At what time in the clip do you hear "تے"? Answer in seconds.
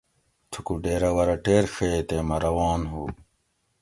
2.07-2.17